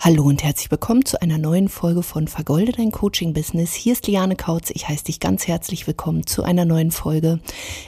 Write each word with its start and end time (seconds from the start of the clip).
Hallo 0.00 0.22
und 0.22 0.44
herzlich 0.44 0.70
willkommen 0.70 1.04
zu 1.04 1.20
einer 1.20 1.38
neuen 1.38 1.68
Folge 1.68 2.04
von 2.04 2.28
Vergolde 2.28 2.70
dein 2.70 2.92
Coaching 2.92 3.32
Business. 3.32 3.74
Hier 3.74 3.94
ist 3.94 4.06
Liane 4.06 4.36
Kautz. 4.36 4.70
Ich 4.70 4.88
heiße 4.88 5.02
dich 5.02 5.18
ganz 5.18 5.48
herzlich 5.48 5.88
willkommen 5.88 6.24
zu 6.24 6.44
einer 6.44 6.64
neuen 6.64 6.92
Folge. 6.92 7.40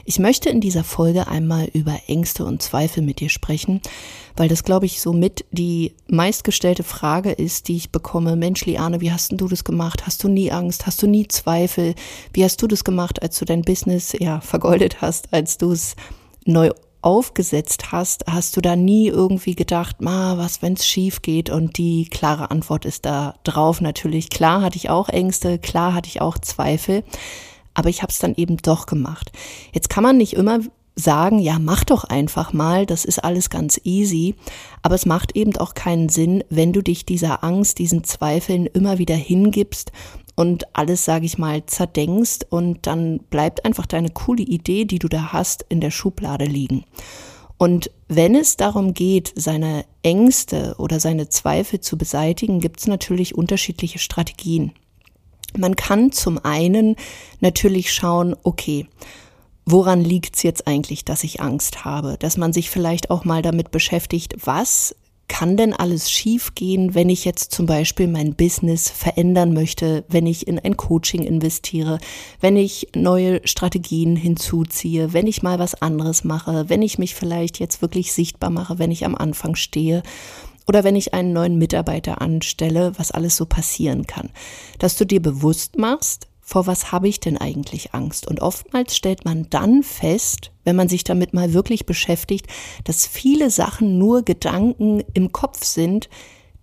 Ich 0.04 0.18
möchte 0.18 0.50
in 0.50 0.60
dieser 0.60 0.82
Folge 0.82 1.28
einmal 1.28 1.68
über 1.72 1.96
Ängste 2.08 2.44
und 2.44 2.62
Zweifel 2.62 3.04
mit 3.04 3.20
dir 3.20 3.28
sprechen, 3.28 3.80
weil 4.36 4.48
das, 4.48 4.64
glaube 4.64 4.86
ich, 4.86 5.00
somit 5.00 5.44
die 5.52 5.94
meistgestellte 6.08 6.82
Frage 6.82 7.30
ist, 7.30 7.68
die 7.68 7.76
ich 7.76 7.92
bekomme. 7.92 8.34
Mensch, 8.34 8.66
Liane, 8.66 9.00
wie 9.00 9.12
hast 9.12 9.30
du 9.30 9.46
das 9.46 9.62
gemacht? 9.62 10.04
Hast 10.04 10.24
du 10.24 10.28
nie 10.28 10.50
Angst? 10.50 10.86
Hast 10.86 11.00
du 11.04 11.06
nie 11.06 11.28
Zweifel? 11.28 11.94
Wie 12.32 12.42
hast 12.42 12.60
du 12.60 12.66
das 12.66 12.82
gemacht, 12.82 13.22
als 13.22 13.38
du 13.38 13.44
dein 13.44 13.62
Business, 13.62 14.16
ja, 14.18 14.40
vergoldet 14.40 15.00
hast, 15.00 15.32
als 15.32 15.58
du 15.58 15.70
es 15.70 15.94
neu 16.44 16.70
aufgesetzt 17.02 17.92
hast, 17.92 18.26
hast 18.26 18.56
du 18.56 18.60
da 18.60 18.76
nie 18.76 19.08
irgendwie 19.08 19.54
gedacht, 19.54 20.00
ma, 20.00 20.36
was, 20.38 20.62
wenn's 20.62 20.86
schief 20.86 21.22
geht? 21.22 21.50
Und 21.50 21.78
die 21.78 22.08
klare 22.10 22.50
Antwort 22.50 22.84
ist 22.84 23.06
da 23.06 23.34
drauf 23.44 23.80
natürlich. 23.80 24.30
Klar 24.30 24.62
hatte 24.62 24.76
ich 24.76 24.90
auch 24.90 25.08
Ängste, 25.08 25.58
klar 25.58 25.94
hatte 25.94 26.08
ich 26.08 26.20
auch 26.20 26.38
Zweifel, 26.38 27.02
aber 27.74 27.88
ich 27.88 28.02
habe 28.02 28.12
es 28.12 28.18
dann 28.18 28.34
eben 28.34 28.56
doch 28.58 28.86
gemacht. 28.86 29.32
Jetzt 29.72 29.88
kann 29.88 30.02
man 30.02 30.16
nicht 30.16 30.34
immer 30.34 30.60
sagen, 30.96 31.38
ja, 31.38 31.58
mach 31.58 31.84
doch 31.84 32.04
einfach 32.04 32.52
mal, 32.52 32.84
das 32.84 33.04
ist 33.04 33.24
alles 33.24 33.48
ganz 33.48 33.80
easy, 33.84 34.34
aber 34.82 34.94
es 34.94 35.06
macht 35.06 35.34
eben 35.36 35.56
auch 35.56 35.74
keinen 35.74 36.08
Sinn, 36.08 36.44
wenn 36.50 36.72
du 36.72 36.82
dich 36.82 37.06
dieser 37.06 37.42
Angst, 37.42 37.78
diesen 37.78 38.04
Zweifeln 38.04 38.66
immer 38.66 38.98
wieder 38.98 39.14
hingibst 39.14 39.92
und 40.40 40.74
alles, 40.74 41.04
sage 41.04 41.26
ich 41.26 41.36
mal, 41.36 41.66
zerdenkst 41.66 42.46
und 42.48 42.86
dann 42.86 43.18
bleibt 43.18 43.66
einfach 43.66 43.84
deine 43.84 44.08
coole 44.08 44.42
Idee, 44.42 44.86
die 44.86 44.98
du 44.98 45.06
da 45.06 45.34
hast, 45.34 45.66
in 45.68 45.82
der 45.82 45.90
Schublade 45.90 46.46
liegen. 46.46 46.86
Und 47.58 47.90
wenn 48.08 48.34
es 48.34 48.56
darum 48.56 48.94
geht, 48.94 49.34
seine 49.36 49.84
Ängste 50.02 50.76
oder 50.78 50.98
seine 50.98 51.28
Zweifel 51.28 51.80
zu 51.80 51.98
beseitigen, 51.98 52.60
gibt 52.60 52.80
es 52.80 52.86
natürlich 52.86 53.34
unterschiedliche 53.34 53.98
Strategien. 53.98 54.72
Man 55.58 55.76
kann 55.76 56.10
zum 56.10 56.42
einen 56.42 56.96
natürlich 57.40 57.92
schauen, 57.92 58.34
okay, 58.42 58.86
woran 59.66 60.02
liegt 60.02 60.36
es 60.36 60.42
jetzt 60.42 60.66
eigentlich, 60.66 61.04
dass 61.04 61.22
ich 61.22 61.42
Angst 61.42 61.84
habe? 61.84 62.16
Dass 62.18 62.38
man 62.38 62.54
sich 62.54 62.70
vielleicht 62.70 63.10
auch 63.10 63.26
mal 63.26 63.42
damit 63.42 63.70
beschäftigt, 63.72 64.36
was 64.42 64.96
kann 65.30 65.56
denn 65.56 65.72
alles 65.72 66.10
schiefgehen, 66.10 66.96
wenn 66.96 67.08
ich 67.08 67.24
jetzt 67.24 67.52
zum 67.52 67.64
Beispiel 67.64 68.08
mein 68.08 68.34
Business 68.34 68.90
verändern 68.90 69.54
möchte, 69.54 70.04
wenn 70.08 70.26
ich 70.26 70.48
in 70.48 70.58
ein 70.58 70.76
Coaching 70.76 71.22
investiere, 71.22 72.00
wenn 72.40 72.56
ich 72.56 72.88
neue 72.96 73.40
Strategien 73.46 74.16
hinzuziehe, 74.16 75.12
wenn 75.12 75.28
ich 75.28 75.44
mal 75.44 75.60
was 75.60 75.80
anderes 75.80 76.24
mache, 76.24 76.68
wenn 76.68 76.82
ich 76.82 76.98
mich 76.98 77.14
vielleicht 77.14 77.60
jetzt 77.60 77.80
wirklich 77.80 78.12
sichtbar 78.12 78.50
mache, 78.50 78.80
wenn 78.80 78.90
ich 78.90 79.04
am 79.04 79.14
Anfang 79.14 79.54
stehe 79.54 80.02
oder 80.66 80.82
wenn 80.82 80.96
ich 80.96 81.14
einen 81.14 81.32
neuen 81.32 81.58
Mitarbeiter 81.58 82.20
anstelle, 82.20 82.92
was 82.96 83.12
alles 83.12 83.36
so 83.36 83.46
passieren 83.46 84.08
kann. 84.08 84.30
Dass 84.80 84.96
du 84.96 85.06
dir 85.06 85.22
bewusst 85.22 85.78
machst, 85.78 86.26
vor 86.50 86.66
was 86.66 86.90
habe 86.90 87.06
ich 87.06 87.20
denn 87.20 87.38
eigentlich 87.38 87.94
Angst? 87.94 88.26
Und 88.26 88.42
oftmals 88.42 88.96
stellt 88.96 89.24
man 89.24 89.46
dann 89.50 89.84
fest, 89.84 90.50
wenn 90.64 90.74
man 90.74 90.88
sich 90.88 91.04
damit 91.04 91.32
mal 91.32 91.54
wirklich 91.54 91.86
beschäftigt, 91.86 92.48
dass 92.82 93.06
viele 93.06 93.50
Sachen 93.50 93.98
nur 93.98 94.24
Gedanken 94.24 95.04
im 95.14 95.30
Kopf 95.30 95.64
sind, 95.64 96.08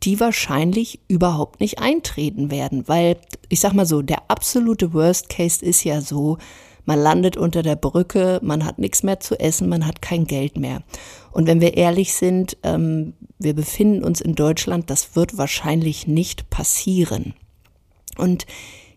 die 0.03 0.19
wahrscheinlich 0.19 0.99
überhaupt 1.08 1.61
nicht 1.61 1.80
eintreten 1.80 2.52
werden. 2.52 2.89
Weil, 2.89 3.15
ich 3.47 3.61
sag 3.61 3.71
mal 3.71 3.85
so, 3.85 4.02
der 4.02 4.30
absolute 4.30 4.93
Worst 4.93 5.30
Case 5.30 5.65
ist 5.65 5.85
ja 5.85 6.02
so, 6.02 6.38
man 6.83 6.99
landet 6.99 7.38
unter 7.38 7.63
der 7.63 7.77
Brücke, 7.77 8.41
man 8.43 8.65
hat 8.65 8.80
nichts 8.80 9.03
mehr 9.03 9.21
zu 9.21 9.39
essen, 9.39 9.69
man 9.69 9.88
hat 9.88 10.02
kein 10.02 10.25
Geld 10.25 10.58
mehr. 10.58 10.83
Und 11.31 11.47
wenn 11.47 11.61
wir 11.61 11.77
ehrlich 11.77 12.13
sind, 12.13 12.58
ähm, 12.63 13.13
wir 13.39 13.53
befinden 13.53 14.03
uns 14.03 14.19
in 14.19 14.35
Deutschland, 14.35 14.89
das 14.89 15.15
wird 15.15 15.38
wahrscheinlich 15.38 16.08
nicht 16.08 16.49
passieren. 16.49 17.35
Und 18.17 18.45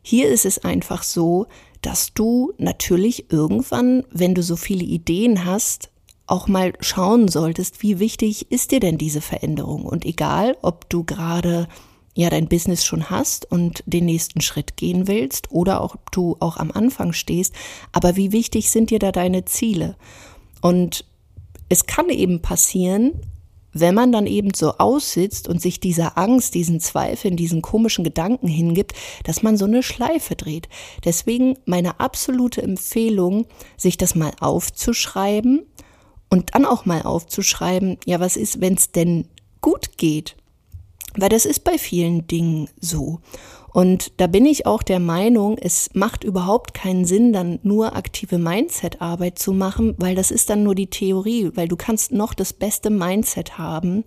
hier 0.02 0.28
ist 0.28 0.46
es 0.46 0.64
einfach 0.64 1.02
so, 1.02 1.46
dass 1.82 2.12
du 2.12 2.52
natürlich 2.58 3.30
irgendwann, 3.32 4.05
wenn 4.11 4.34
du 4.34 4.42
so 4.42 4.56
viele 4.56 4.84
Ideen 4.84 5.44
hast, 5.44 5.90
auch 6.27 6.46
mal 6.46 6.72
schauen 6.80 7.28
solltest, 7.28 7.83
wie 7.83 7.98
wichtig 7.98 8.52
ist 8.52 8.70
dir 8.70 8.80
denn 8.80 8.98
diese 8.98 9.20
Veränderung? 9.20 9.84
Und 9.84 10.05
egal, 10.05 10.56
ob 10.62 10.89
du 10.89 11.05
gerade 11.05 11.66
ja 12.14 12.30
dein 12.30 12.48
Business 12.48 12.84
schon 12.84 13.10
hast 13.10 13.50
und 13.50 13.83
den 13.86 14.05
nächsten 14.05 14.40
Schritt 14.40 14.77
gehen 14.77 15.08
willst 15.08 15.50
oder 15.50 15.83
ob 15.83 16.12
du 16.12 16.36
auch 16.40 16.56
am 16.56 16.70
Anfang 16.70 17.12
stehst, 17.12 17.55
aber 17.92 18.16
wie 18.16 18.33
wichtig 18.33 18.70
sind 18.70 18.90
dir 18.90 18.98
da 18.98 19.10
deine 19.10 19.44
Ziele? 19.44 19.96
Und 20.60 21.05
es 21.68 21.86
kann 21.86 22.10
eben 22.10 22.42
passieren, 22.42 23.12
wenn 23.73 23.95
man 23.95 24.13
dann 24.13 24.27
eben 24.27 24.53
so 24.55 24.73
aussitzt 24.79 25.48
und 25.48 25.61
sich 25.61 25.81
dieser 25.81 26.19
Angst, 26.19 26.55
diesen 26.55 26.81
Zweifeln, 26.81 27.36
diesen 27.36 27.63
komischen 27.63 28.05
Gedanken 28.05 28.48
hingibt, 28.48 28.95
dass 29.25 29.42
man 29.42 29.57
so 29.57 29.64
eine 29.64 29.83
Schleife 29.83 30.36
dreht. 30.36 30.69
Deswegen 31.05 31.57
meine 31.67 32.01
absolute 32.01 32.63
Empfehlung, 32.63 33.47
sich 33.77 33.97
das 33.97 34.14
mal 34.14 34.33
aufzuschreiben 34.41 35.67
und 36.29 36.55
dann 36.55 36.64
auch 36.64 36.85
mal 36.85 37.03
aufzuschreiben, 37.03 37.98
ja, 38.07 38.20
was 38.20 38.36
ist, 38.36 38.61
wenn 38.61 38.75
es 38.75 38.92
denn 38.92 39.29
gut 39.61 39.98
geht? 39.98 40.37
Weil 41.16 41.28
das 41.28 41.44
ist 41.44 41.64
bei 41.64 41.78
vielen 41.78 42.26
Dingen 42.26 42.68
so. 42.80 43.20
Und 43.72 44.12
da 44.16 44.26
bin 44.26 44.46
ich 44.46 44.66
auch 44.66 44.82
der 44.82 44.98
Meinung, 44.98 45.56
es 45.56 45.90
macht 45.94 46.24
überhaupt 46.24 46.74
keinen 46.74 47.04
Sinn, 47.04 47.32
dann 47.32 47.60
nur 47.62 47.94
aktive 47.94 48.38
Mindset-Arbeit 48.38 49.38
zu 49.38 49.52
machen, 49.52 49.94
weil 49.98 50.16
das 50.16 50.30
ist 50.32 50.50
dann 50.50 50.64
nur 50.64 50.74
die 50.74 50.88
Theorie, 50.88 51.50
weil 51.54 51.68
du 51.68 51.76
kannst 51.76 52.10
noch 52.10 52.34
das 52.34 52.52
beste 52.52 52.90
Mindset 52.90 53.58
haben, 53.58 54.04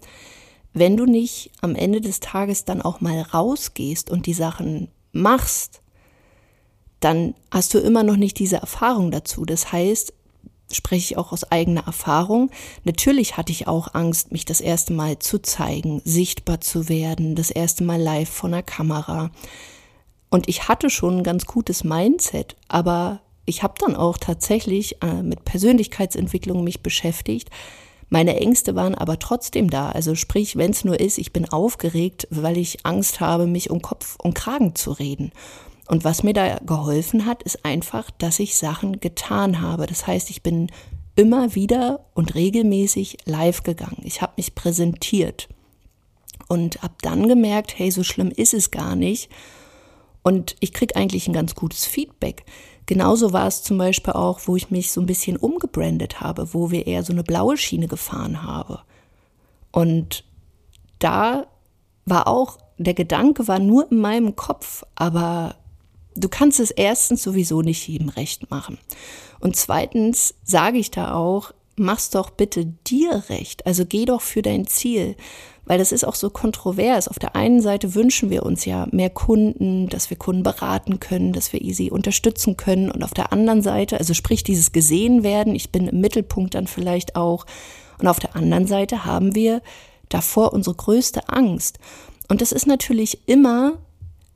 wenn 0.74 0.98
du 0.98 1.06
nicht 1.06 1.52
am 1.62 1.76
Ende 1.76 2.02
des 2.02 2.20
Tages 2.20 2.66
dann 2.66 2.82
auch 2.82 3.00
mal 3.00 3.22
rausgehst 3.22 4.10
und 4.10 4.26
die 4.26 4.34
Sachen 4.34 4.90
machst, 5.14 5.82
dann 7.00 7.36
hast 7.52 7.74
du 7.74 7.80
immer 7.80 8.04
noch 8.04 8.18
nicht 8.18 8.40
diese 8.40 8.58
Erfahrung 8.58 9.12
dazu. 9.12 9.46
Das 9.46 9.72
heißt, 9.72 10.13
spreche 10.74 11.14
ich 11.14 11.18
auch 11.18 11.32
aus 11.32 11.44
eigener 11.52 11.86
Erfahrung. 11.86 12.52
Natürlich 12.84 13.38
hatte 13.38 13.52
ich 13.52 13.68
auch 13.68 13.94
Angst, 13.94 14.32
mich 14.32 14.46
das 14.46 14.62
erste 14.62 14.94
Mal 14.94 15.20
zu 15.20 15.40
zeigen, 15.40 16.02
sichtbar 16.06 16.62
zu 16.62 16.90
werden, 16.90 17.36
das 17.36 17.52
erste 17.52 17.84
Mal 17.84 18.02
live 18.02 18.30
vor 18.30 18.50
einer 18.50 18.64
Kamera. 18.64 19.32
Und 20.30 20.50
ich 20.50 20.68
hatte 20.68 20.90
schon 20.90 21.20
ein 21.20 21.24
ganz 21.24 21.46
gutes 21.46 21.84
Mindset, 21.84 22.56
aber 22.68 23.22
ich 23.46 23.62
habe 23.62 23.76
dann 23.78 23.96
auch 23.96 24.18
tatsächlich 24.18 25.02
äh, 25.02 25.22
mit 25.22 25.46
Persönlichkeitsentwicklung 25.46 26.64
mich 26.64 26.82
beschäftigt. 26.82 27.50
Meine 28.10 28.40
Ängste 28.40 28.76
waren 28.76 28.96
aber 28.96 29.20
trotzdem 29.20 29.70
da. 29.70 29.90
Also 29.90 30.16
sprich, 30.16 30.56
wenn 30.56 30.72
es 30.72 30.86
nur 30.86 31.00
ist, 31.00 31.18
ich 31.18 31.34
bin 31.34 31.50
aufgeregt, 31.50 32.28
weil 32.30 32.58
ich 32.58 32.86
Angst 32.86 33.20
habe, 33.20 33.48
mich 33.48 33.70
um 33.70 33.82
Kopf 33.82 34.18
und 34.22 34.36
Kragen 34.36 34.76
zu 34.76 34.92
reden. 34.92 35.32
Und 35.94 36.04
was 36.04 36.24
mir 36.24 36.34
da 36.34 36.58
geholfen 36.66 37.28
hat, 37.28 37.44
ist 37.44 37.64
einfach, 37.66 38.10
dass 38.10 38.40
ich 38.40 38.58
Sachen 38.58 39.00
getan 39.00 39.62
habe. 39.62 39.86
Das 39.86 40.08
heißt, 40.08 40.32
ich 40.32 40.42
bin 40.42 40.72
immer 41.16 41.54
wieder 41.54 42.08
und 42.16 42.34
regelmäßig 42.34 43.20
live 43.26 43.62
gegangen. 43.62 44.02
Ich 44.02 44.24
habe 44.24 44.34
mich 44.38 44.56
präsentiert 44.56 45.50
und 46.48 46.82
habe 46.82 46.96
dann 47.04 47.28
gemerkt, 47.28 47.78
hey, 47.78 47.92
so 47.92 48.02
schlimm 48.02 48.32
ist 48.32 48.56
es 48.56 48.72
gar 48.72 48.96
nicht. 48.96 49.30
Und 50.24 50.56
ich 50.62 50.74
kriege 50.74 50.96
eigentlich 50.96 51.28
ein 51.28 51.34
ganz 51.34 51.54
gutes 51.54 51.86
Feedback. 51.86 52.44
Genauso 52.88 53.32
war 53.32 53.46
es 53.46 53.62
zum 53.62 53.78
Beispiel 53.78 54.14
auch, 54.14 54.40
wo 54.46 54.56
ich 54.56 54.72
mich 54.72 54.92
so 54.92 55.00
ein 55.00 55.06
bisschen 55.06 55.38
umgebrandet 55.38 56.22
habe, 56.22 56.56
wo 56.56 56.72
wir 56.72 56.88
eher 56.88 57.04
so 57.04 57.14
eine 57.14 57.24
blaue 57.24 57.56
Schiene 57.56 57.88
gefahren 57.88 58.42
haben. 58.42 58.80
Und 59.72 60.24
da 60.98 61.46
war 62.06 62.28
auch, 62.28 62.58
der 62.80 62.96
Gedanke 62.96 63.48
war 63.48 63.60
nur 63.60 63.92
in 63.92 64.00
meinem 64.00 64.36
Kopf, 64.36 64.84
aber 64.96 65.58
Du 66.16 66.30
kannst 66.30 66.60
es 66.60 66.72
erstens 66.72 67.24
sowieso 67.24 67.62
nicht 67.62 67.88
jedem 67.88 68.10
recht 68.10 68.50
machen. 68.50 68.78
Und 69.40 69.56
zweitens 69.56 70.36
sage 70.44 70.78
ich 70.78 70.92
da 70.92 71.14
auch, 71.14 71.54
mach's 71.76 72.10
doch 72.10 72.30
bitte 72.30 72.66
dir 72.88 73.24
recht. 73.30 73.66
Also 73.66 73.86
geh 73.86 74.06
doch 74.06 74.22
für 74.22 74.42
dein 74.42 74.68
Ziel. 74.68 75.16
Weil 75.66 75.78
das 75.80 75.94
ist 75.94 76.04
auch 76.04 76.16
so 76.16 76.30
kontrovers. 76.30 77.08
Auf 77.08 77.20
der 77.20 77.36
einen 77.38 77.62
Seite 77.62 77.96
wünschen 77.96 78.30
wir 78.30 78.44
uns 78.44 78.66
ja 78.66 78.88
mehr 78.92 79.10
Kunden, 79.10 79.88
dass 79.88 80.10
wir 80.10 80.18
Kunden 80.18 80.44
beraten 80.44 81.00
können, 81.00 81.32
dass 81.32 81.54
wir 81.54 81.62
easy 81.62 81.90
unterstützen 81.90 82.58
können. 82.58 82.92
Und 82.92 83.02
auf 83.02 83.14
der 83.14 83.32
anderen 83.32 83.62
Seite, 83.62 83.98
also 83.98 84.14
sprich 84.14 84.44
dieses 84.44 84.74
gesehen 84.74 85.24
werden, 85.24 85.56
ich 85.56 85.72
bin 85.72 85.88
im 85.88 86.02
Mittelpunkt 86.02 86.56
dann 86.56 86.68
vielleicht 86.68 87.16
auch. 87.16 87.46
Und 88.00 88.08
auf 88.08 88.20
der 88.20 88.36
anderen 88.36 88.68
Seite 88.68 89.06
haben 89.06 89.36
wir 89.36 89.62
davor 90.10 90.52
unsere 90.52 90.76
größte 90.76 91.30
Angst. 91.30 91.80
Und 92.28 92.42
das 92.42 92.52
ist 92.52 92.68
natürlich 92.68 93.28
immer 93.28 93.78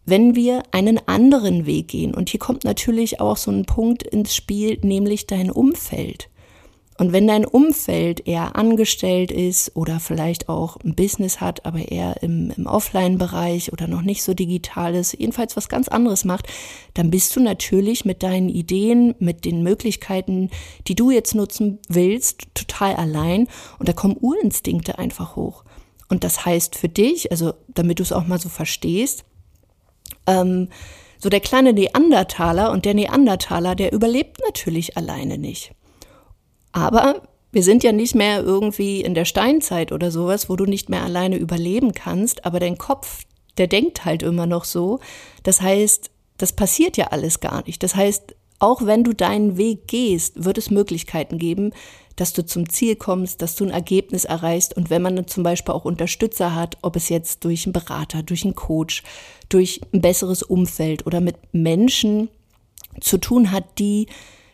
wenn 0.08 0.36
wir 0.36 0.64
einen 0.72 1.00
anderen 1.06 1.66
Weg 1.66 1.90
gehen. 1.90 2.16
Und 2.16 2.30
hier 2.30 2.40
kommt 2.40 2.64
natürlich 2.64 3.20
auch 3.20 3.38
so 3.38 3.52
ein 3.52 3.66
Punkt 3.66 4.04
ins 4.04 4.34
Spiel, 4.34 4.80
nämlich 4.82 5.28
dein 5.28 5.52
Umfeld. 5.52 6.30
Und 6.98 7.12
wenn 7.12 7.28
dein 7.28 7.46
Umfeld 7.46 8.26
eher 8.26 8.56
angestellt 8.56 9.32
ist 9.32 9.76
oder 9.76 10.00
vielleicht 10.00 10.50
auch 10.50 10.78
ein 10.78 10.96
Business 10.96 11.42
hat, 11.42 11.66
aber 11.66 11.92
eher 11.92 12.24
im, 12.24 12.52
im 12.56 12.66
Offline-Bereich 12.66 13.72
oder 13.72 13.88
noch 13.88 14.02
nicht 14.02 14.24
so 14.24 14.34
digital 14.34 14.96
ist, 14.96 15.14
jedenfalls 15.14 15.56
was 15.56 15.70
ganz 15.70 15.90
anderes 15.90 16.26
macht, 16.26 16.48
dann 16.96 17.12
bist 17.12 17.36
du 17.36 17.42
natürlich 17.42 18.04
mit 18.06 18.24
deinen 18.24 18.50
Ideen, 18.50 19.14
mit 19.20 19.46
den 19.46 19.62
Möglichkeiten, 19.62 20.50
die 20.88 20.96
du 20.96 21.12
jetzt 21.12 21.36
nutzen 21.36 21.80
willst, 21.88 22.48
total 22.56 22.96
allein. 22.96 23.48
Und 23.78 23.90
da 23.90 23.94
kommen 23.94 24.18
Urinstinkte 24.20 24.98
einfach 24.98 25.36
hoch. 25.36 25.66
Und 26.10 26.24
das 26.24 26.46
heißt 26.46 26.78
für 26.78 26.90
dich, 26.90 27.30
also 27.32 27.54
damit 27.68 28.00
du 28.00 28.04
es 28.04 28.14
auch 28.14 28.26
mal 28.26 28.40
so 28.40 28.50
verstehst, 28.50 29.26
ähm, 30.28 30.70
so 31.20 31.30
der 31.30 31.40
kleine 31.40 31.74
Neandertaler 31.74 32.72
und 32.72 32.86
der 32.86 32.94
Neandertaler, 32.94 33.76
der 33.76 33.92
überlebt 33.92 34.40
natürlich 34.46 34.98
alleine 34.98 35.38
nicht. 35.38 35.72
Aber 36.72 37.24
wir 37.52 37.64
sind 37.64 37.84
ja 37.84 37.92
nicht 37.92 38.14
mehr 38.14 38.44
irgendwie 38.44 39.02
in 39.02 39.16
der 39.16 39.26
Steinzeit 39.26 39.92
oder 39.92 40.12
sowas, 40.12 40.50
wo 40.50 40.56
du 40.56 40.66
nicht 40.66 40.90
mehr 40.90 41.04
alleine 41.04 41.38
überleben 41.38 41.94
kannst, 41.94 42.46
aber 42.46 42.60
dein 42.60 42.78
Kopf, 42.78 43.24
der 43.58 43.68
denkt 43.68 44.06
halt 44.06 44.22
immer 44.22 44.46
noch 44.46 44.64
so. 44.64 45.00
Das 45.44 45.62
heißt, 45.62 46.12
das 46.38 46.54
passiert 46.54 46.98
ja 46.98 47.08
alles 47.08 47.40
gar 47.40 47.66
nicht. 47.66 47.82
Das 47.82 47.96
heißt, 47.96 48.36
auch 48.60 48.86
wenn 48.86 49.04
du 49.04 49.14
deinen 49.14 49.58
Weg 49.58 49.88
gehst, 49.88 50.44
wird 50.44 50.58
es 50.58 50.72
Möglichkeiten 50.72 51.38
geben, 51.38 51.72
dass 52.16 52.34
du 52.34 52.46
zum 52.46 52.68
Ziel 52.70 52.96
kommst, 52.96 53.42
dass 53.42 53.56
du 53.56 53.64
ein 53.64 53.70
Ergebnis 53.72 54.26
erreichst. 54.26 54.76
Und 54.76 54.90
wenn 54.90 55.04
man 55.04 55.16
dann 55.16 55.28
zum 55.28 55.44
Beispiel 55.44 55.74
auch 55.74 55.86
Unterstützer 55.86 56.56
hat, 56.56 56.78
ob 56.82 56.96
es 56.96 57.10
jetzt 57.10 57.46
durch 57.46 57.66
einen 57.66 57.74
Berater, 57.74 58.24
durch 58.24 58.44
einen 58.44 58.56
Coach, 58.56 59.04
durch 59.50 59.82
ein 59.94 60.02
besseres 60.02 60.44
Umfeld 60.44 61.06
oder 61.06 61.22
mit 61.22 61.36
Menschen 61.52 62.30
zu 63.00 63.20
tun 63.20 63.52
hat, 63.52 63.78
die 63.78 64.08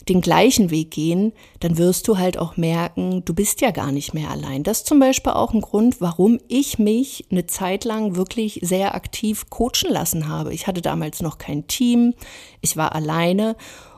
den 0.09 0.19
gleichen 0.19 0.69
Weg 0.69 0.91
gehen, 0.91 1.31
dann 1.61 1.77
wirst 1.77 2.07
du 2.09 2.17
halt 2.17 2.37
auch 2.37 2.57
merken, 2.57 3.23
du 3.23 3.33
bist 3.33 3.61
ja 3.61 3.71
gar 3.71 3.93
nicht 3.93 4.13
mehr 4.13 4.29
allein. 4.29 4.63
Das 4.63 4.79
ist 4.79 4.87
zum 4.87 4.99
Beispiel 4.99 5.31
auch 5.31 5.53
ein 5.53 5.61
Grund, 5.61 6.01
warum 6.01 6.39
ich 6.49 6.77
mich 6.77 7.25
eine 7.31 7.47
Zeit 7.47 7.85
lang 7.85 8.15
wirklich 8.17 8.59
sehr 8.61 8.95
aktiv 8.95 9.49
coachen 9.49 9.89
lassen 9.89 10.27
habe. 10.27 10.53
Ich 10.53 10.67
hatte 10.67 10.81
damals 10.81 11.21
noch 11.21 11.37
kein 11.37 11.67
Team, 11.67 12.13
ich 12.59 12.75
war 12.75 12.93
alleine 12.93 13.55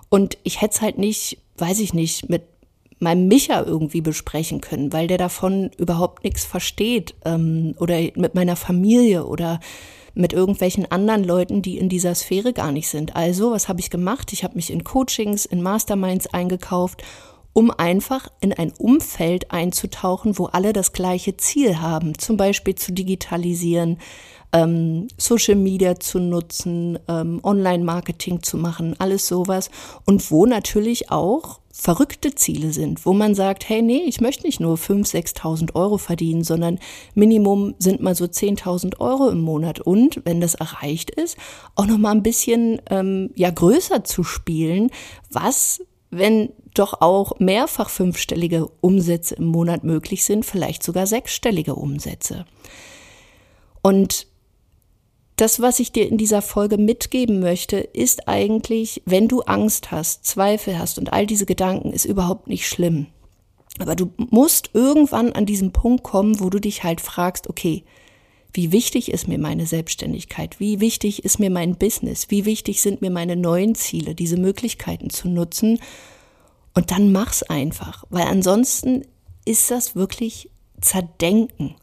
und 0.09 0.37
ich 0.43 0.61
hätte 0.61 0.75
es 0.75 0.81
halt 0.81 0.97
nicht, 0.97 1.39
weiß 1.57 1.79
ich 1.79 1.93
nicht, 1.93 2.29
mit 2.29 2.43
meinem 2.99 3.27
Micha 3.27 3.61
irgendwie 3.61 4.01
besprechen 4.01 4.61
können, 4.61 4.93
weil 4.93 5.07
der 5.07 5.17
davon 5.17 5.71
überhaupt 5.77 6.23
nichts 6.23 6.45
versteht 6.45 7.15
ähm, 7.25 7.75
oder 7.79 7.99
mit 8.15 8.35
meiner 8.35 8.55
Familie 8.55 9.25
oder 9.25 9.59
mit 10.13 10.31
irgendwelchen 10.31 10.89
anderen 10.89 11.23
Leuten, 11.23 11.61
die 11.61 11.77
in 11.77 11.89
dieser 11.89 12.15
Sphäre 12.15 12.53
gar 12.53 12.71
nicht 12.71 12.87
sind. 12.87 13.15
Also, 13.15 13.51
was 13.51 13.67
habe 13.67 13.81
ich 13.81 13.89
gemacht? 13.89 14.31
Ich 14.31 14.43
habe 14.45 14.55
mich 14.55 14.71
in 14.71 14.85
Coachings, 14.85 15.45
in 15.45 15.61
Masterminds 15.61 16.27
eingekauft, 16.27 17.03
um 17.51 17.69
einfach 17.69 18.29
in 18.39 18.53
ein 18.53 18.71
Umfeld 18.77 19.51
einzutauchen, 19.51 20.37
wo 20.39 20.45
alle 20.45 20.73
das 20.73 20.93
gleiche 20.93 21.37
Ziel 21.37 21.79
haben, 21.79 22.17
zum 22.17 22.37
Beispiel 22.37 22.75
zu 22.75 22.93
digitalisieren, 22.93 23.97
ähm, 24.55 25.09
Social 25.17 25.55
Media 25.55 25.99
zu 25.99 26.19
nutzen, 26.19 26.97
ähm, 27.09 27.41
Online-Marketing 27.43 28.41
zu 28.41 28.57
machen, 28.57 28.95
alles 28.99 29.27
sowas. 29.27 29.69
Und 30.05 30.31
wo 30.31 30.45
natürlich 30.45 31.11
auch 31.11 31.59
verrückte 31.73 32.33
Ziele 32.35 32.71
sind, 32.71 33.05
wo 33.05 33.11
man 33.11 33.35
sagt, 33.35 33.67
hey, 33.67 33.81
nee, 33.81 34.03
ich 34.05 34.21
möchte 34.21 34.45
nicht 34.45 34.61
nur 34.61 34.77
5.000, 34.77 35.35
6.000 35.35 35.75
Euro 35.75 35.97
verdienen, 35.97 36.45
sondern 36.45 36.79
Minimum 37.15 37.75
sind 37.79 38.01
mal 38.01 38.15
so 38.15 38.23
10.000 38.25 39.01
Euro 39.01 39.29
im 39.29 39.41
Monat. 39.41 39.81
Und 39.81 40.21
wenn 40.23 40.39
das 40.39 40.55
erreicht 40.55 41.11
ist, 41.11 41.35
auch 41.75 41.85
noch 41.85 41.97
mal 41.97 42.11
ein 42.11 42.23
bisschen 42.23 42.81
ähm, 42.89 43.31
ja 43.35 43.51
größer 43.51 44.05
zu 44.05 44.23
spielen, 44.23 44.89
was 45.29 45.81
wenn 46.11 46.53
doch 46.73 47.01
auch 47.01 47.39
mehrfach 47.39 47.89
fünfstellige 47.89 48.67
Umsätze 48.79 49.35
im 49.35 49.47
Monat 49.47 49.83
möglich 49.83 50.23
sind, 50.23 50.45
vielleicht 50.45 50.81
sogar 50.81 51.07
sechsstellige 51.07 51.75
Umsätze. 51.75 52.45
Und 53.81 54.27
das, 55.35 55.59
was 55.59 55.79
ich 55.79 55.91
dir 55.91 56.07
in 56.07 56.17
dieser 56.17 56.41
Folge 56.41 56.77
mitgeben 56.77 57.39
möchte, 57.39 57.77
ist 57.77 58.27
eigentlich, 58.27 59.01
wenn 59.05 59.27
du 59.27 59.41
Angst 59.41 59.91
hast, 59.91 60.25
Zweifel 60.25 60.79
hast 60.79 60.97
und 60.97 61.11
all 61.11 61.25
diese 61.27 61.45
Gedanken, 61.45 61.91
ist 61.91 62.05
überhaupt 62.05 62.47
nicht 62.47 62.67
schlimm. 62.67 63.07
Aber 63.79 63.95
du 63.95 64.11
musst 64.17 64.69
irgendwann 64.73 65.33
an 65.33 65.45
diesen 65.45 65.73
Punkt 65.73 66.03
kommen, 66.03 66.39
wo 66.39 66.49
du 66.49 66.59
dich 66.59 66.83
halt 66.83 67.01
fragst, 67.01 67.49
okay, 67.49 67.83
wie 68.53 68.71
wichtig 68.71 69.11
ist 69.11 69.27
mir 69.27 69.37
meine 69.37 69.65
Selbstständigkeit? 69.65 70.61
Wie 70.61 70.79
wichtig 70.79 71.25
ist 71.25 71.39
mir 71.39 71.49
mein 71.49 71.75
Business? 71.75 72.27
Wie 72.29 72.45
wichtig 72.45 72.81
sind 72.81 73.01
mir 73.01 73.11
meine 73.11 73.35
neuen 73.35 73.75
Ziele, 73.75 74.15
diese 74.15 74.37
Möglichkeiten 74.37 75.09
zu 75.09 75.27
nutzen? 75.27 75.79
Und 76.73 76.91
dann 76.91 77.11
mach's 77.11 77.43
einfach, 77.43 78.05
weil 78.09 78.27
ansonsten 78.27 79.03
ist 79.43 79.71
das 79.71 79.95
wirklich 79.95 80.49
Zerdenken. 80.79 81.75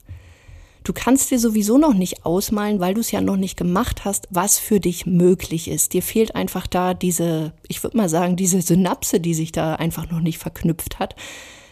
Du 0.84 0.92
kannst 0.92 1.30
dir 1.30 1.38
sowieso 1.38 1.78
noch 1.78 1.94
nicht 1.94 2.26
ausmalen, 2.26 2.80
weil 2.80 2.94
du 2.94 3.00
es 3.00 3.10
ja 3.10 3.20
noch 3.20 3.36
nicht 3.36 3.56
gemacht 3.56 4.04
hast, 4.04 4.26
was 4.30 4.58
für 4.58 4.80
dich 4.80 5.06
möglich 5.06 5.68
ist. 5.68 5.92
Dir 5.92 6.02
fehlt 6.02 6.34
einfach 6.34 6.66
da 6.66 6.94
diese, 6.94 7.52
ich 7.68 7.82
würde 7.82 7.96
mal 7.96 8.08
sagen, 8.08 8.36
diese 8.36 8.60
Synapse, 8.62 9.20
die 9.20 9.34
sich 9.34 9.52
da 9.52 9.74
einfach 9.74 10.10
noch 10.10 10.20
nicht 10.20 10.38
verknüpft 10.38 10.98
hat. 10.98 11.14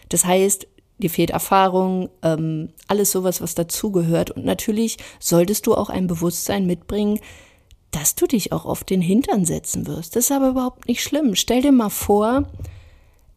Das 0.08 0.24
heißt, 0.24 0.68
dir 0.98 1.10
fehlt 1.10 1.30
Erfahrung, 1.30 2.10
ähm, 2.22 2.70
alles 2.86 3.10
sowas, 3.10 3.40
was 3.40 3.54
dazugehört. 3.54 4.30
Und 4.30 4.44
natürlich 4.44 4.96
solltest 5.18 5.66
du 5.66 5.74
auch 5.74 5.90
ein 5.90 6.06
Bewusstsein 6.06 6.66
mitbringen, 6.66 7.18
dass 7.90 8.14
du 8.14 8.26
dich 8.26 8.52
auch 8.52 8.66
auf 8.66 8.84
den 8.84 9.00
Hintern 9.00 9.44
setzen 9.44 9.86
wirst. 9.88 10.14
Das 10.14 10.24
ist 10.24 10.32
aber 10.32 10.50
überhaupt 10.50 10.86
nicht 10.86 11.02
schlimm. 11.02 11.34
Stell 11.34 11.62
dir 11.62 11.72
mal 11.72 11.90
vor, 11.90 12.46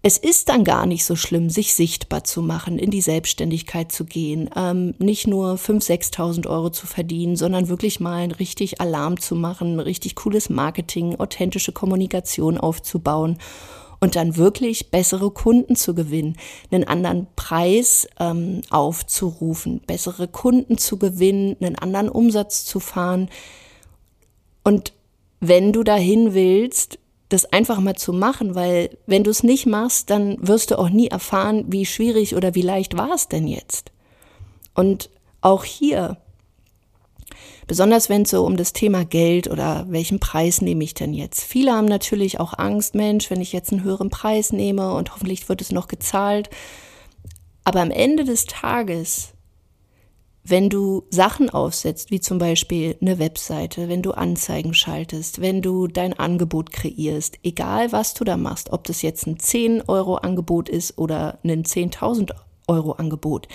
es 0.06 0.18
ist 0.18 0.50
dann 0.50 0.66
gar 0.66 0.86
nicht 0.86 1.06
so 1.06 1.16
schlimm, 1.16 1.50
sich 1.50 1.74
sichtbar 1.74 2.26
zu 2.26 2.42
machen, 2.42 2.78
in 2.78 2.92
die 2.92 3.00
Selbstständigkeit 3.00 3.90
zu 3.90 4.04
gehen, 4.04 4.50
ähm, 4.54 4.96
nicht 5.00 5.28
nur 5.28 5.54
5.000, 5.54 6.14
6.000 6.14 6.48
Euro 6.50 6.70
zu 6.72 6.88
verdienen, 6.88 7.38
sondern 7.38 7.70
wirklich 7.70 8.02
mal 8.02 8.18
ein 8.18 8.32
richtig 8.32 8.82
Alarm 8.82 9.18
zu 9.18 9.34
machen, 9.34 9.80
richtig 9.80 10.16
cooles 10.16 10.50
Marketing, 10.50 11.16
authentische 11.22 11.72
Kommunikation 11.72 12.58
aufzubauen 12.58 13.38
und 14.02 14.18
dann 14.18 14.36
wirklich 14.36 14.92
bessere 14.92 15.32
Kunden 15.32 15.78
zu 15.78 15.96
gewinnen, 15.96 16.36
einen 16.70 16.84
anderen 16.84 17.28
Preis 17.38 18.06
ähm, 18.20 18.62
aufzurufen, 18.70 19.80
bessere 19.88 20.28
Kunden 20.28 20.78
zu 20.78 20.98
gewinnen, 20.98 21.56
einen 21.62 21.78
anderen 21.78 22.10
Umsatz 22.10 22.66
zu 22.66 22.82
fahren. 22.82 23.30
Und 24.66 24.92
wenn 25.40 25.72
du 25.72 25.84
dahin 25.84 26.34
willst, 26.34 27.00
das 27.30 27.46
einfach 27.46 27.80
mal 27.80 27.96
zu 27.96 28.14
machen, 28.14 28.56
weil 28.56 28.98
wenn 29.08 29.24
du 29.24 29.32
es 29.32 29.44
nicht 29.44 29.66
machst, 29.66 30.10
dann 30.10 30.38
wirst 30.40 30.72
du 30.72 30.78
auch 30.78 30.90
nie 30.90 31.08
erfahren, 31.08 31.66
wie 31.68 31.86
schwierig 31.86 32.36
oder 32.36 32.56
wie 32.56 32.62
leicht 32.62 32.98
war 32.98 33.12
es 33.14 33.28
denn 33.28 33.48
jetzt. 33.48 33.92
Und 34.76 35.10
auch 35.42 35.64
hier, 35.64 36.18
besonders 37.68 38.10
wenn 38.10 38.24
es 38.24 38.32
so 38.32 38.46
um 38.46 38.58
das 38.58 38.74
Thema 38.74 39.06
Geld 39.06 39.50
oder 39.50 39.86
welchen 39.90 40.20
Preis 40.20 40.62
nehme 40.62 40.84
ich 40.84 40.94
denn 40.94 41.14
jetzt? 41.14 41.42
Viele 41.42 41.74
haben 41.74 41.88
natürlich 41.88 42.40
auch 42.40 42.58
Angst, 42.58 42.96
Mensch, 42.96 43.30
wenn 43.32 43.42
ich 43.42 43.54
jetzt 43.54 43.72
einen 43.72 43.84
höheren 43.84 44.10
Preis 44.10 44.54
nehme 44.54 44.94
und 44.94 45.14
hoffentlich 45.14 45.50
wird 45.50 45.62
es 45.62 45.72
noch 45.72 45.88
gezahlt. 45.88 46.50
Aber 47.64 47.82
am 47.82 47.92
Ende 47.92 48.26
des 48.26 48.46
Tages 48.46 49.34
wenn 50.44 50.70
du 50.70 51.04
Sachen 51.10 51.50
aufsetzt, 51.50 52.12
wie 52.12 52.20
zum 52.20 52.38
Beispiel 52.38 52.98
eine 53.02 53.18
Webseite, 53.18 53.88
wenn 53.88 54.02
du 54.02 54.12
Anzeigen 54.12 54.74
schaltest, 54.74 55.40
wenn 55.40 55.62
du 55.62 55.88
dein 55.88 56.14
Angebot 56.14 56.72
kreierst, 56.74 57.40
egal 57.44 57.92
was 57.94 58.14
du 58.14 58.26
da 58.26 58.36
machst, 58.36 58.74
ob 58.74 58.84
das 58.84 59.02
jetzt 59.02 59.26
ein 59.26 59.40
10 59.40 59.84
Euro 59.88 60.16
Angebot 60.16 60.68
ist 60.68 60.98
oder 60.98 61.40
ein 61.44 61.64
10.000 61.64 62.32
Euro 62.68 62.94
Angebot, 62.94 63.48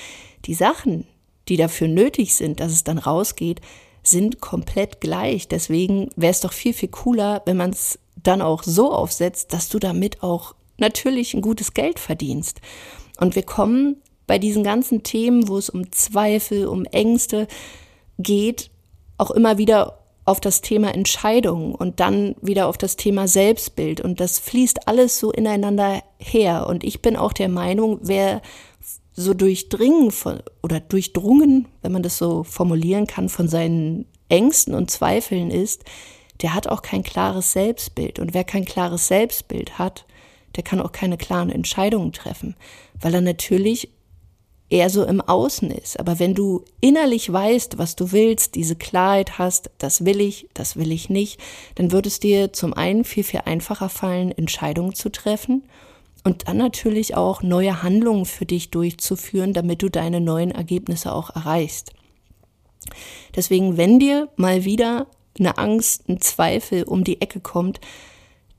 die 0.47 0.55
Sachen, 0.55 1.07
die 1.49 1.57
dafür 1.57 1.89
nötig 1.89 2.35
sind, 2.35 2.61
dass 2.61 2.73
es 2.73 2.85
dann 2.85 2.99
rausgeht, 2.99 3.61
sind 4.03 4.41
komplett 4.41 5.01
gleich. 5.01 5.49
Deswegen 5.49 6.09
wäre 6.17 6.31
es 6.31 6.41
doch 6.41 6.53
viel, 6.53 6.73
viel 6.73 6.89
cooler, 6.89 7.43
wenn 7.45 7.57
man 7.57 7.71
es 7.71 7.99
dann 8.23 8.41
auch 8.41 8.63
so 8.63 8.93
aufsetzt, 8.93 9.53
dass 9.53 9.69
du 9.69 9.79
damit 9.79 10.23
auch 10.23 10.55
natürlich 10.79 11.35
ein 11.35 11.43
gutes 11.43 11.75
Geld 11.75 11.99
verdienst. 11.99 12.61
Und 13.21 13.35
wir 13.35 13.43
kommen 13.43 13.97
bei 14.29 14.39
diesen 14.39 14.63
ganzen 14.63 15.03
Themen, 15.03 15.49
wo 15.49 15.59
es 15.59 15.69
um 15.69 15.91
Zweifel, 15.91 16.69
um 16.69 16.85
Ängste 16.85 17.49
geht, 18.19 18.71
auch 19.17 19.33
immer 19.33 19.59
wieder 19.59 19.99
auf 20.25 20.39
das 20.41 20.61
Thema 20.61 20.95
Entscheidungen 20.95 21.75
und 21.75 22.01
dann 22.01 22.37
wieder 22.43 22.69
auf 22.69 22.77
das 22.77 22.97
Thema 22.97 23.27
Selbstbild. 23.27 24.01
Und 24.01 24.21
das 24.21 24.39
fließt 24.39 24.87
alles 24.87 25.19
so 25.19 25.33
ineinander 25.33 26.03
her. 26.19 26.67
Und 26.69 26.85
ich 26.85 27.01
bin 27.01 27.17
auch 27.17 27.33
der 27.33 27.49
Meinung, 27.49 27.99
wer 28.03 28.43
so 29.15 29.33
durchdringen 29.33 30.11
von, 30.11 30.41
oder 30.63 30.81
durchdrungen, 30.81 31.67
wenn 31.81 31.93
man 31.93 32.03
das 32.03 32.19
so 32.19 32.45
formulieren 32.45 33.07
kann, 33.07 33.31
von 33.31 33.49
seinen 33.49 34.05
Ängsten 34.29 34.75
und 34.75 34.91
Zweifeln 34.91 35.51
ist, 35.51 35.85
der 36.43 36.55
hat 36.55 36.69
auch 36.69 36.83
kein 36.83 37.03
klares 37.03 37.53
Selbstbild. 37.53 38.19
Und 38.19 38.35
wer 38.35 38.45
kein 38.45 38.67
klares 38.67 39.09
Selbstbild 39.09 39.79
hat, 39.79 40.05
der 40.57 40.63
kann 40.63 40.81
auch 40.81 40.93
keine 40.93 41.17
klaren 41.17 41.51
Entscheidungen 41.51 42.13
treffen, 42.13 42.55
weil 43.01 43.15
er 43.15 43.23
natürlich 43.23 43.91
eher 44.71 44.91
so 44.91 45.05
im 45.05 45.21
Außen 45.21 45.71
ist. 45.71 45.99
Aber 45.99 46.19
wenn 46.19 46.35
du 46.35 46.65
innerlich 46.81 47.33
weißt, 47.33 47.79
was 47.79 47.97
du 47.97 48.13
willst, 48.13 48.55
diese 48.55 48.77
Klarheit 48.77 49.39
hast, 49.39 49.71
das 49.79 50.05
will 50.05 50.21
ich, 50.21 50.49
das 50.55 50.77
will 50.77 50.93
ich 50.93 51.09
nicht, 51.09 51.41
dann 51.77 51.91
wird 51.91 52.07
es 52.07 52.21
dir 52.21 52.53
zum 52.53 52.75
einen 52.75 53.05
viel, 53.05 53.25
viel 53.25 53.43
einfacher 53.45 53.89
fallen, 53.89 54.31
Entscheidungen 54.31 54.95
zu 54.95 55.09
treffen 55.09 55.63
und 56.25 56.49
dann 56.49 56.59
natürlich 56.59 57.17
auch 57.17 57.43
neue 57.43 57.83
Handlungen 57.83 58.27
für 58.27 58.45
dich 58.45 58.71
durchzuführen, 58.71 59.53
damit 59.53 59.83
du 59.83 59.89
deine 59.89 60.21
neuen 60.21 60.51
Ergebnisse 60.51 61.13
auch 61.13 61.35
erreichst. 61.35 61.93
Deswegen, 63.35 63.77
wenn 63.77 63.99
dir 63.99 64.29
mal 64.37 64.65
wieder 64.65 65.07
eine 65.39 65.57
Angst, 65.57 66.09
ein 66.09 66.21
Zweifel 66.21 66.83
um 66.83 67.05
die 67.05 67.21
Ecke 67.21 67.41
kommt, 67.41 67.81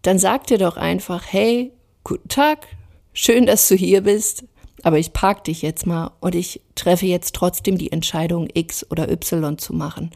dann 0.01 0.18
sag 0.18 0.48
dir 0.48 0.58
doch 0.58 0.78
einfach, 0.78 1.25
hey, 1.28 1.72
guten 2.04 2.30
Tag, 2.30 2.68
schön, 3.13 3.46
dass 3.46 3.68
du 3.68 3.75
hier 3.75 4.01
bist 4.01 4.46
aber 4.83 5.00
ich 5.00 5.13
park 5.13 5.43
dich 5.43 5.62
jetzt 5.62 5.86
mal 5.86 6.12
und 6.19 6.36
ich 6.36 6.62
treffe 6.75 7.05
jetzt 7.05 7.36
trotzdem 7.36 7.77
die 7.77 7.91
Entscheidung, 7.91 8.48
X 8.53 8.86
oder 8.89 9.09
Y 9.12 9.57
zu 9.57 9.74
machen. 9.74 10.12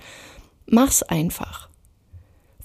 Mach's 0.65 1.03
einfach. 1.03 1.69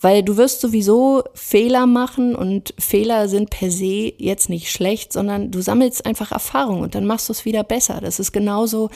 Weil 0.01 0.23
du 0.23 0.37
wirst 0.37 0.61
sowieso 0.61 1.25
Fehler 1.35 1.87
machen 1.87 2.37
und 2.37 2.73
Fehler 2.79 3.29
sind 3.29 3.51
per 3.51 3.71
se 3.71 4.13
jetzt 4.17 4.49
nicht 4.49 4.71
schlecht, 4.71 5.13
sondern 5.13 5.51
du 5.51 5.61
sammelst 5.61 6.07
einfach 6.07 6.31
Erfahrung 6.31 6.81
und 6.83 6.95
dann 6.95 7.07
machst 7.07 7.29
du 7.29 7.33
es 7.33 7.45
wieder 7.45 7.65
besser. 7.65 8.01
Das 8.01 8.21
ist 8.21 8.31
genauso, 8.31 8.91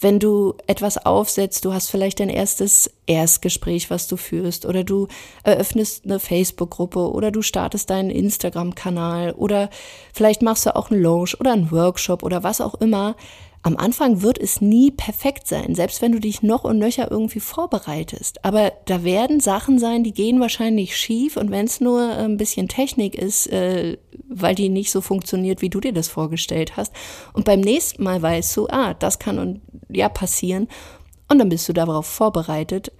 wenn 0.00 0.18
du 0.18 0.54
etwas 0.66 1.04
aufsetzt, 1.04 1.64
du 1.64 1.74
hast 1.74 1.90
vielleicht 1.90 2.20
dein 2.20 2.30
erstes 2.30 2.90
Erstgespräch, 3.06 3.90
was 3.90 4.08
du 4.08 4.16
führst, 4.16 4.64
oder 4.64 4.82
du 4.82 5.08
eröffnest 5.44 6.06
eine 6.06 6.18
Facebook-Gruppe 6.18 7.10
oder 7.12 7.30
du 7.30 7.42
startest 7.42 7.90
deinen 7.90 8.10
Instagram-Kanal 8.10 9.32
oder 9.32 9.68
vielleicht 10.12 10.40
machst 10.40 10.64
du 10.64 10.74
auch 10.74 10.90
einen 10.90 11.02
Launch 11.02 11.38
oder 11.38 11.52
einen 11.52 11.70
Workshop 11.70 12.22
oder 12.22 12.42
was 12.42 12.60
auch 12.62 12.74
immer. 12.74 13.14
Am 13.62 13.76
Anfang 13.76 14.22
wird 14.22 14.38
es 14.38 14.62
nie 14.62 14.90
perfekt 14.90 15.46
sein, 15.46 15.74
selbst 15.74 16.00
wenn 16.00 16.12
du 16.12 16.18
dich 16.18 16.42
noch 16.42 16.64
und 16.64 16.78
nöcher 16.78 17.10
irgendwie 17.10 17.40
vorbereitest. 17.40 18.42
Aber 18.42 18.72
da 18.86 19.04
werden 19.04 19.38
Sachen 19.38 19.78
sein, 19.78 20.02
die 20.02 20.14
gehen 20.14 20.40
wahrscheinlich 20.40 20.96
schief 20.96 21.36
und 21.36 21.50
wenn 21.50 21.66
es 21.66 21.78
nur 21.78 22.00
ein 22.00 22.38
bisschen 22.38 22.68
Technik 22.68 23.14
ist, 23.14 23.48
äh, 23.48 23.98
weil 24.28 24.54
die 24.54 24.70
nicht 24.70 24.90
so 24.90 25.02
funktioniert, 25.02 25.60
wie 25.60 25.68
du 25.68 25.78
dir 25.78 25.92
das 25.92 26.08
vorgestellt 26.08 26.78
hast. 26.78 26.94
Und 27.34 27.44
beim 27.44 27.60
nächsten 27.60 28.02
Mal 28.02 28.22
weißt 28.22 28.56
du, 28.56 28.66
ah, 28.68 28.94
das 28.94 29.18
kann 29.18 29.38
und 29.38 29.60
ja 29.90 30.08
passieren. 30.08 30.66
Und 31.28 31.38
dann 31.38 31.50
bist 31.50 31.68
du 31.68 31.74
darauf 31.74 32.06
vorbereitet 32.06 32.92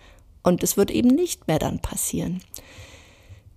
und 0.43 0.63
es 0.63 0.77
wird 0.77 0.91
eben 0.91 1.09
nicht 1.09 1.49
mehr 1.49 1.59
dann 1.59 1.81
passieren. 1.81 2.43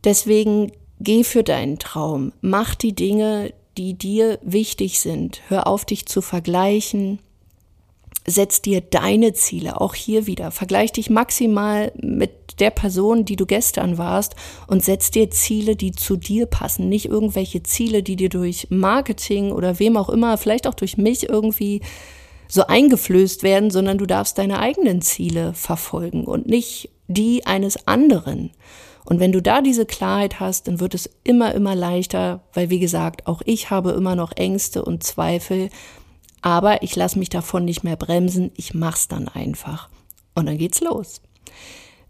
Deswegen 0.05 0.71
geh 1.01 1.25
für 1.25 1.43
deinen 1.43 1.79
Traum, 1.79 2.31
mach 2.39 2.75
die 2.75 2.95
Dinge, 2.95 3.53
die 3.77 3.93
dir 3.95 4.39
wichtig 4.41 4.99
sind. 4.99 5.41
Hör 5.47 5.67
auf, 5.67 5.85
dich 5.85 6.05
zu 6.05 6.21
vergleichen. 6.21 7.19
Setz 8.25 8.61
dir 8.61 8.79
deine 8.81 9.33
Ziele, 9.33 9.81
auch 9.81 9.95
hier 9.95 10.27
wieder. 10.27 10.51
Vergleich 10.51 10.93
dich 10.93 11.09
maximal 11.09 11.91
mit 11.97 12.59
der 12.59 12.69
Person, 12.69 13.25
die 13.25 13.35
du 13.35 13.45
gestern 13.45 13.97
warst 13.97 14.35
und 14.67 14.83
setz 14.83 15.11
dir 15.11 15.29
Ziele, 15.29 15.75
die 15.75 15.91
zu 15.91 16.15
dir 16.15 16.45
passen. 16.45 16.87
Nicht 16.87 17.05
irgendwelche 17.05 17.63
Ziele, 17.63 18.03
die 18.03 18.15
dir 18.15 18.29
durch 18.29 18.67
Marketing 18.69 19.51
oder 19.51 19.79
wem 19.79 19.97
auch 19.97 20.09
immer, 20.09 20.37
vielleicht 20.37 20.67
auch 20.67 20.73
durch 20.73 20.97
mich 20.97 21.27
irgendwie 21.27 21.81
so 22.47 22.67
eingeflößt 22.67 23.43
werden, 23.43 23.71
sondern 23.71 23.97
du 23.97 24.05
darfst 24.05 24.37
deine 24.37 24.59
eigenen 24.59 25.01
Ziele 25.01 25.53
verfolgen 25.53 26.25
und 26.25 26.45
nicht 26.47 26.89
die 27.07 27.45
eines 27.45 27.87
anderen. 27.87 28.51
Und 29.05 29.19
wenn 29.19 29.31
du 29.31 29.41
da 29.41 29.61
diese 29.61 29.85
Klarheit 29.85 30.39
hast, 30.39 30.67
dann 30.67 30.79
wird 30.79 30.93
es 30.93 31.09
immer, 31.23 31.53
immer 31.53 31.75
leichter, 31.75 32.41
weil 32.53 32.69
wie 32.69 32.79
gesagt, 32.79 33.27
auch 33.27 33.41
ich 33.45 33.69
habe 33.69 33.91
immer 33.91 34.15
noch 34.15 34.31
Ängste 34.35 34.83
und 34.83 35.03
Zweifel, 35.03 35.69
aber 36.41 36.83
ich 36.83 36.95
lasse 36.95 37.19
mich 37.19 37.29
davon 37.29 37.65
nicht 37.65 37.83
mehr 37.83 37.95
bremsen, 37.95 38.51
ich 38.55 38.73
mach's 38.73 39.07
dann 39.07 39.27
einfach. 39.27 39.89
Und 40.35 40.45
dann 40.45 40.57
geht's 40.57 40.81
los. 40.81 41.21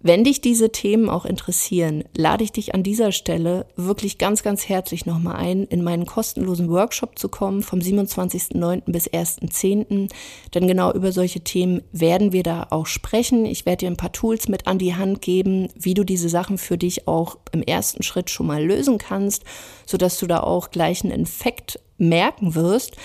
Wenn 0.06 0.26
dich 0.26 0.42
diese 0.42 0.70
Themen 0.70 1.10
auch 1.10 1.24
interessieren, 1.24 2.04
lade 2.14 2.44
ich 2.44 2.52
dich 2.52 2.76
an 2.76 2.84
dieser 2.84 3.14
Stelle 3.14 3.66
wirklich 3.78 4.18
ganz, 4.18 4.44
ganz 4.44 4.68
herzlich 4.68 5.06
nochmal 5.06 5.38
ein, 5.38 5.64
in 5.64 5.82
meinen 5.82 6.06
kostenlosen 6.06 6.70
Workshop 6.70 7.18
zu 7.18 7.30
kommen 7.30 7.64
vom 7.64 7.80
27.09. 7.80 8.82
bis 8.86 9.10
1.10. 9.10 10.12
Denn 10.54 10.68
genau 10.68 10.92
über 10.92 11.14
solche 11.14 11.40
Themen 11.40 11.84
werden 11.94 12.34
wir 12.34 12.44
da 12.44 12.68
auch 12.70 12.86
sprechen. 12.86 13.46
Ich 13.46 13.66
werde 13.66 13.86
dir 13.86 13.92
ein 13.92 13.96
paar 13.96 14.12
Tools 14.12 14.50
mit 14.50 14.68
an 14.68 14.78
die 14.78 14.94
Hand 14.94 15.22
geben, 15.22 15.70
wie 15.80 15.94
du 15.94 16.04
diese 16.04 16.28
Sachen 16.28 16.58
für 16.58 16.78
dich 16.78 17.08
auch 17.08 17.38
im 17.54 17.64
ersten 17.64 18.04
Schritt 18.04 18.30
schon 18.30 18.48
mal 18.48 18.62
lösen 18.62 18.98
kannst, 18.98 19.46
sodass 19.86 20.20
du 20.20 20.28
da 20.28 20.42
auch 20.42 20.72
gleich 20.72 21.06
einen 21.06 21.24
Effekt 21.24 21.80
merken 21.98 22.56
wirst. 22.56 22.98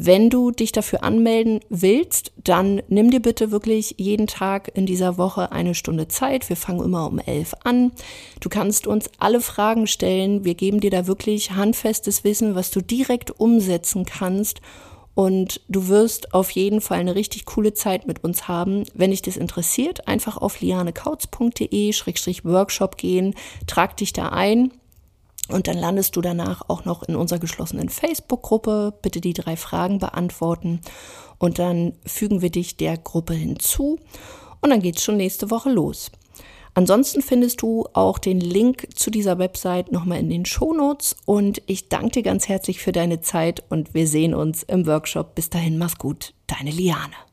Wenn 0.00 0.30
du 0.30 0.52
dich 0.52 0.70
dafür 0.70 1.02
anmelden 1.02 1.58
willst, 1.70 2.30
dann 2.44 2.80
nimm 2.86 3.10
dir 3.10 3.18
bitte 3.18 3.50
wirklich 3.50 3.96
jeden 3.98 4.28
Tag 4.28 4.70
in 4.76 4.86
dieser 4.86 5.18
Woche 5.18 5.50
eine 5.50 5.74
Stunde 5.74 6.06
Zeit. 6.06 6.48
Wir 6.48 6.54
fangen 6.54 6.84
immer 6.84 7.08
um 7.08 7.18
elf 7.18 7.56
an. 7.64 7.90
Du 8.38 8.48
kannst 8.48 8.86
uns 8.86 9.10
alle 9.18 9.40
Fragen 9.40 9.88
stellen. 9.88 10.44
Wir 10.44 10.54
geben 10.54 10.78
dir 10.78 10.92
da 10.92 11.08
wirklich 11.08 11.50
handfestes 11.50 12.22
Wissen, 12.22 12.54
was 12.54 12.70
du 12.70 12.80
direkt 12.80 13.40
umsetzen 13.40 14.04
kannst. 14.04 14.60
Und 15.16 15.62
du 15.68 15.88
wirst 15.88 16.32
auf 16.32 16.52
jeden 16.52 16.80
Fall 16.80 17.00
eine 17.00 17.16
richtig 17.16 17.44
coole 17.44 17.74
Zeit 17.74 18.06
mit 18.06 18.22
uns 18.22 18.46
haben. 18.46 18.84
Wenn 18.94 19.10
dich 19.10 19.22
das 19.22 19.36
interessiert, 19.36 20.06
einfach 20.06 20.36
auf 20.36 20.60
lianekautz.de-workshop 20.60 22.96
gehen, 22.96 23.34
trag 23.66 23.96
dich 23.96 24.12
da 24.12 24.28
ein. 24.28 24.70
Und 25.48 25.66
dann 25.66 25.78
landest 25.78 26.14
du 26.16 26.20
danach 26.20 26.62
auch 26.68 26.84
noch 26.84 27.02
in 27.02 27.16
unserer 27.16 27.38
geschlossenen 27.38 27.88
Facebook-Gruppe. 27.88 28.94
Bitte 29.02 29.20
die 29.20 29.32
drei 29.32 29.56
Fragen 29.56 29.98
beantworten. 29.98 30.80
Und 31.38 31.58
dann 31.58 31.94
fügen 32.04 32.42
wir 32.42 32.50
dich 32.50 32.76
der 32.76 32.98
Gruppe 32.98 33.34
hinzu. 33.34 33.98
Und 34.60 34.70
dann 34.70 34.82
geht's 34.82 35.02
schon 35.02 35.16
nächste 35.16 35.50
Woche 35.50 35.70
los. 35.70 36.10
Ansonsten 36.74 37.22
findest 37.22 37.62
du 37.62 37.86
auch 37.92 38.18
den 38.18 38.40
Link 38.40 38.86
zu 38.94 39.10
dieser 39.10 39.38
Website 39.38 39.90
nochmal 39.90 40.18
in 40.18 40.30
den 40.30 40.44
Shownotes. 40.44 41.16
Und 41.24 41.62
ich 41.66 41.88
danke 41.88 42.10
dir 42.10 42.22
ganz 42.22 42.48
herzlich 42.48 42.80
für 42.80 42.92
deine 42.92 43.20
Zeit 43.20 43.64
und 43.68 43.94
wir 43.94 44.06
sehen 44.06 44.34
uns 44.34 44.62
im 44.62 44.86
Workshop. 44.86 45.34
Bis 45.34 45.50
dahin, 45.50 45.78
mach's 45.78 45.98
gut. 45.98 46.34
Deine 46.46 46.70
Liane. 46.70 47.27